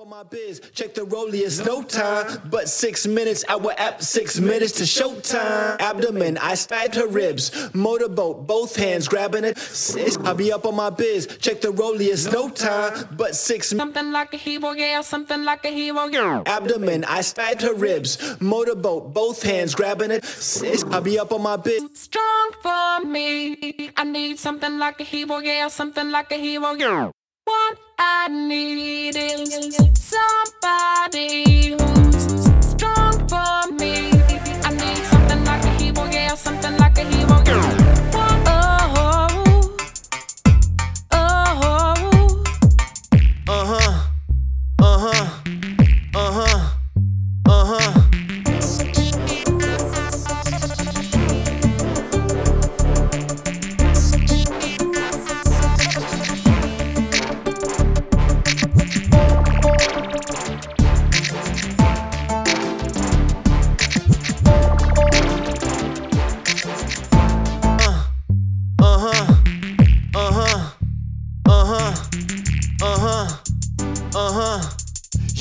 on 0.00 0.08
my 0.08 0.22
biz, 0.22 0.62
check 0.72 0.94
the 0.94 1.02
rollie, 1.02 1.42
it's 1.42 1.62
no 1.64 1.82
time. 1.82 2.40
But 2.48 2.70
six 2.70 3.06
minutes, 3.06 3.44
I 3.48 3.56
will 3.56 3.74
app, 3.76 4.00
six 4.00 4.40
minutes 4.40 4.72
to 4.72 4.84
showtime. 4.84 5.78
Abdomen, 5.78 6.38
I 6.38 6.54
stabbed 6.54 6.94
her 6.94 7.06
ribs. 7.06 7.52
Motorboat, 7.74 8.46
both 8.46 8.76
hands 8.76 9.08
grabbing 9.08 9.44
it. 9.44 9.58
Sis, 9.58 10.16
I'll 10.24 10.34
be 10.34 10.52
up 10.52 10.64
on 10.64 10.74
my 10.74 10.88
biz, 10.88 11.26
check 11.40 11.60
the 11.60 11.68
rollie, 11.68 12.08
it's 12.08 12.32
no 12.32 12.48
time. 12.48 13.08
But 13.12 13.36
six 13.36 13.68
Something 13.68 14.10
like 14.10 14.32
a 14.32 14.38
hero, 14.38 14.72
yeah, 14.72 15.02
something 15.02 15.44
like 15.44 15.66
a 15.66 15.70
hero, 15.70 16.06
yeah. 16.06 16.44
abdomen, 16.46 17.04
I 17.04 17.20
stabbed 17.20 17.60
her 17.60 17.74
ribs. 17.74 18.40
Motorboat, 18.40 19.12
both 19.12 19.42
hands 19.42 19.74
grabbing 19.74 20.12
it. 20.12 20.24
Sis, 20.24 20.82
I'll 20.84 21.02
be 21.02 21.18
up 21.18 21.30
on 21.32 21.42
my 21.42 21.56
biz. 21.56 21.82
Strong 21.94 22.52
for 22.62 23.00
me. 23.04 23.90
I 23.96 24.04
need 24.04 24.38
something 24.38 24.78
like 24.78 24.98
a 25.00 25.04
hero, 25.04 25.38
yeah, 25.38 25.68
something 25.68 26.10
like 26.10 26.32
a 26.32 26.36
hero, 26.36 26.72
yeah. 26.72 27.10
What 27.50 27.78
I 27.98 28.28
need 28.28 29.16
is 29.16 29.74
somebody 29.98 31.70
who's 31.70 31.99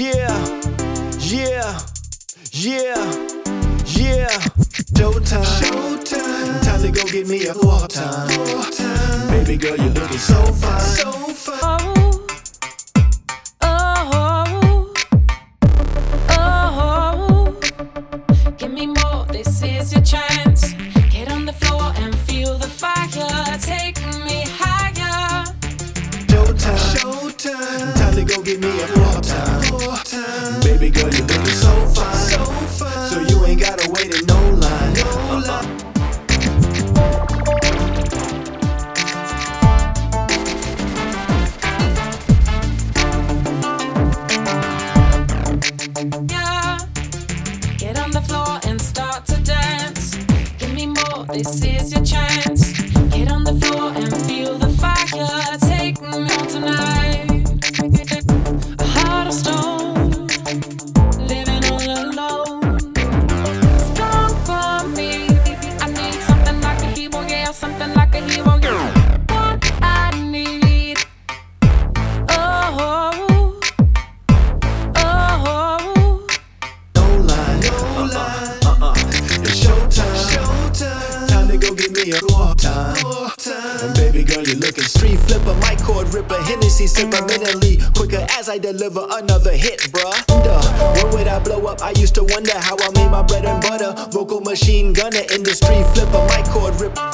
Yeah. 0.00 0.32
Yeah. 1.18 1.78
Yeah. 2.52 3.04
Yeah. 3.84 4.30
Showtime. 4.96 5.44
Showtime. 5.60 6.64
Time 6.64 6.80
to 6.80 6.90
go 6.90 7.04
get 7.04 7.28
me 7.28 7.44
a 7.44 7.52
war. 7.52 7.86
Baby 9.30 9.58
girl, 9.58 9.76
you're 9.76 9.92
looking 9.92 10.16
so 10.16 10.42
fine. 10.54 10.80
So 10.80 11.12
fine. 11.34 11.99
This 51.32 51.62
is 51.64 51.92
your 51.92 52.04
chance. 52.04 52.72
Get 53.10 53.30
on 53.30 53.44
the 53.44 53.54
floor 53.54 53.92
and 53.94 54.14
feel 54.26 54.58
the 54.58 54.68
fire. 54.68 55.59
And 83.82 83.94
baby 83.94 84.24
girl, 84.24 84.44
you're 84.44 84.56
looking 84.56 84.84
street 84.84 85.16
flipper, 85.20 85.54
mic 85.54 85.78
cord 85.78 86.12
ripper, 86.12 86.36
Hennessy 86.42 86.84
sipper, 86.84 87.26
mentally 87.26 87.78
quicker 87.96 88.26
as 88.32 88.50
I 88.50 88.58
deliver 88.58 89.06
another 89.10 89.52
hit, 89.52 89.80
bruh. 89.90 90.26
Duh. 90.26 90.62
Where 90.94 91.12
would 91.14 91.26
I 91.26 91.38
blow 91.38 91.64
up? 91.64 91.80
I 91.80 91.92
used 91.92 92.14
to 92.16 92.24
wonder 92.24 92.52
how 92.58 92.76
I 92.78 92.90
made 92.94 93.10
my 93.10 93.22
bread 93.22 93.46
and 93.46 93.62
butter. 93.62 93.94
Vocal 94.10 94.42
machine 94.42 94.92
gunner, 94.92 95.22
industry 95.32 95.82
flipper, 95.94 96.26
mic 96.28 96.44
cord 96.46 96.78
ripper. 96.78 97.10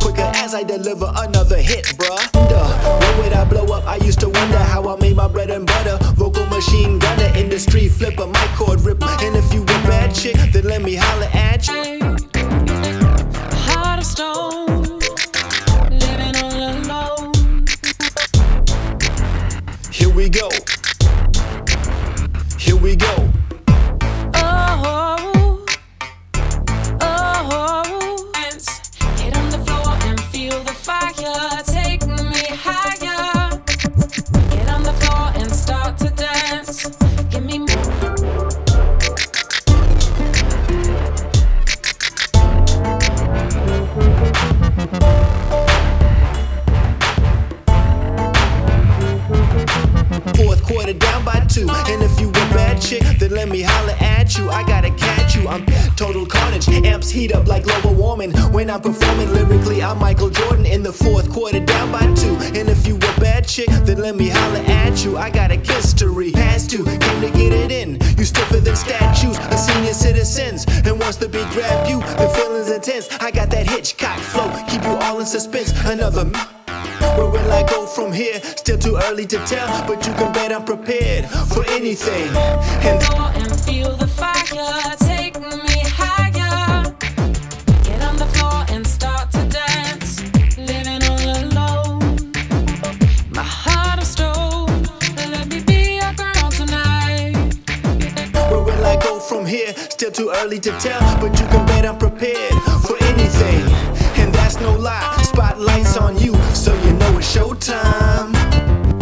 Quicker 0.00 0.30
as 0.34 0.54
I 0.54 0.62
deliver 0.62 1.10
another 1.16 1.56
hit, 1.56 1.84
bruh. 1.96 2.31
I 3.32 3.44
blow 3.44 3.66
up? 3.74 3.86
I 3.86 3.96
used 3.96 4.20
to 4.20 4.28
wonder 4.28 4.58
how 4.58 4.88
I 4.88 5.00
made 5.00 5.16
my 5.16 5.28
bread 5.28 5.50
and 5.50 5.66
butter. 5.66 5.98
Vocal 6.14 6.46
machine 6.46 6.98
gunner, 6.98 7.30
industry 7.36 7.88
flipper, 7.88 8.26
mic 8.26 8.50
cord 8.56 8.80
ripper. 8.80 9.16
And 9.20 9.36
if 9.36 9.52
you 9.52 9.62
a 9.62 9.66
bad 9.66 10.14
chick, 10.14 10.36
then 10.52 10.64
let 10.64 10.82
me 10.82 10.94
holler 10.94 11.30
at 11.32 11.66
you. 11.68 12.01
Two. 51.52 51.68
And 51.68 52.02
if 52.02 52.18
you 52.20 52.30
a 52.30 52.46
bad 52.54 52.80
chick, 52.80 53.02
then 53.18 53.30
let 53.30 53.48
me 53.48 53.60
holler 53.62 53.96
at 54.00 54.36
you. 54.38 54.48
I 54.48 54.64
gotta 54.64 54.90
catch 54.90 55.36
you. 55.36 55.46
I'm 55.48 55.66
total 55.96 56.24
carnage. 56.24 56.68
Amps 56.68 57.10
heat 57.10 57.32
up 57.32 57.46
like 57.46 57.64
global 57.64 57.94
warming. 57.94 58.32
When 58.52 58.70
I'm 58.70 58.80
performing 58.80 59.32
lyrically, 59.32 59.82
I'm 59.82 59.98
Michael 59.98 60.30
Jordan 60.30 60.64
in 60.66 60.82
the 60.82 60.92
fourth 60.92 61.30
quarter 61.30 61.60
down 61.60 61.92
by 61.92 62.00
two. 62.14 62.36
And 62.58 62.68
if 62.68 62.86
you 62.86 62.96
a 62.96 63.20
bad 63.20 63.46
chick, 63.46 63.68
then 63.84 63.98
let 63.98 64.16
me 64.16 64.28
holler 64.28 64.64
at 64.66 65.04
you. 65.04 65.18
I 65.18 65.30
got 65.30 65.50
a 65.50 65.56
history. 65.56 66.32
Past 66.32 66.70
two, 66.70 66.84
came 66.84 67.20
to 67.20 67.30
get 67.30 67.52
it 67.52 67.70
in. 67.70 67.98
You 68.16 68.24
stiffer 68.24 68.58
than 68.58 68.76
statues, 68.76 69.38
a 69.38 69.58
senior 69.58 69.92
citizens. 69.92 70.64
And 70.86 70.98
once 70.98 71.16
the 71.16 71.28
beat 71.28 71.48
grab 71.50 71.88
you, 71.88 72.00
the 72.00 72.28
feeling's 72.34 72.70
intense. 72.70 73.08
I 73.20 73.30
got 73.30 73.50
that 73.50 73.68
Hitchcock 73.68 74.18
flow, 74.18 74.50
keep 74.68 74.82
you 74.82 74.90
all 74.90 75.20
in 75.20 75.26
suspense. 75.26 75.72
Another. 75.84 76.30
Where 77.16 77.30
will 77.30 77.52
I 77.52 77.62
go 77.68 77.86
from 77.86 78.12
here? 78.12 78.40
Still 78.42 78.78
too 78.78 78.96
early 79.04 79.26
to 79.26 79.38
tell, 79.46 79.86
but 79.86 80.06
you 80.06 80.12
can 80.14 80.32
bet 80.32 80.52
I'm 80.52 80.64
prepared 80.64 81.26
for 81.26 81.64
anything. 81.68 82.28
And 82.86 83.02
floor 83.02 83.30
and 83.34 83.60
feel 83.60 83.96
the 83.96 84.06
fire. 84.06 84.96
Take 84.98 85.40
me 85.40 85.78
higher. 86.00 86.82
Get 87.84 88.02
on 88.02 88.16
the 88.16 88.26
floor 88.34 88.64
and 88.68 88.86
start 88.86 89.30
to 89.32 89.44
dance. 89.48 90.22
Living 90.56 91.02
all 91.10 91.26
alone. 91.44 92.32
My 93.30 93.42
heart 93.42 93.98
of 94.00 94.06
stone. 94.06 94.82
Let 95.30 95.48
me 95.48 95.62
be 95.62 95.96
your 96.00 96.12
girl 96.14 96.50
tonight. 96.50 97.34
where 98.50 98.62
will 98.62 98.84
I 98.84 98.96
go 99.02 99.18
from 99.20 99.46
here? 99.46 99.74
Still 99.76 100.10
too 100.10 100.30
early 100.36 100.60
to 100.60 100.70
tell, 100.78 101.00
but 101.20 101.38
you 101.38 101.46
can 101.46 101.66
bet 101.66 101.86
I'm 101.86 101.98
prepared 101.98 102.54
for 102.86 102.96
anything 103.04 103.71
that's 104.52 104.64
no 104.64 104.76
lie. 104.78 105.16
Spotlight's 105.22 105.96
on 105.96 106.18
you, 106.18 106.34
so 106.54 106.74
you 106.82 106.92
know 106.94 107.18
it's 107.18 107.36
showtime. 107.36 108.32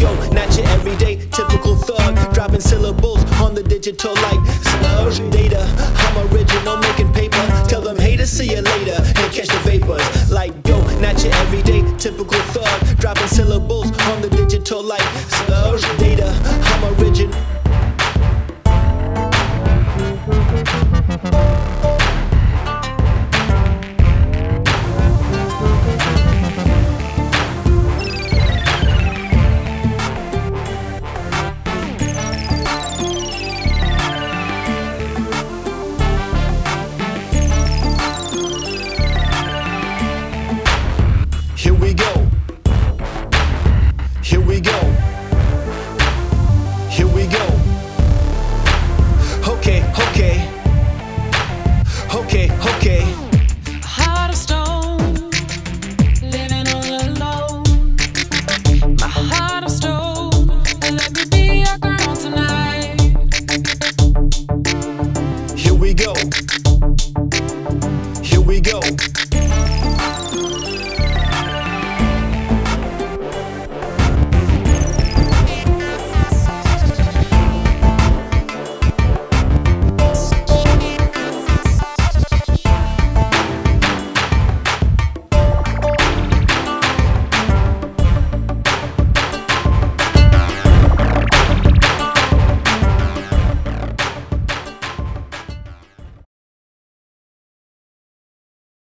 Yo, 0.01 0.15
not 0.31 0.57
your 0.57 0.67
everyday 0.69 1.17
typical 1.31 1.77
thug, 1.77 2.15
dropping 2.33 2.61
syllables 2.61 3.23
on 3.41 3.55
the 3.55 3.63
digital 3.63 4.15
like 4.15 4.47
sludge 4.63 5.19
data. 5.31 5.63
I'm 5.79 6.33
original, 6.33 6.77
making 6.79 7.13
paper. 7.13 7.45
Tell 7.69 7.81
them 7.81 7.99
haters, 7.99 8.31
see 8.31 8.51
you 8.51 8.61
later, 8.61 8.97
and 8.99 9.33
catch 9.33 9.49
the 9.49 9.61
vapors. 9.65 10.31
Like 10.31 10.53
yo, 10.67 10.81
not 11.01 11.23
your 11.25 11.35
everyday 11.35 11.83
typical 11.99 12.41
thug, 12.55 12.99
dropping 12.99 13.29
syllables 13.29 13.91
on 14.09 14.23
the 14.23 14.31
digital 14.31 14.83
like 14.83 15.03
sludge 15.29 15.83
data. 15.99 16.31
I'm 16.45 17.01
original. 17.01 17.60